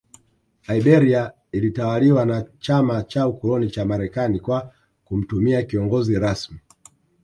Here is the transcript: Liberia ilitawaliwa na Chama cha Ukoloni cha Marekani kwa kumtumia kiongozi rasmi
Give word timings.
Liberia 0.67 1.31
ilitawaliwa 1.51 2.25
na 2.25 2.41
Chama 2.59 3.03
cha 3.03 3.27
Ukoloni 3.27 3.69
cha 3.69 3.85
Marekani 3.85 4.39
kwa 4.39 4.73
kumtumia 5.05 5.63
kiongozi 5.63 6.19
rasmi 6.19 6.59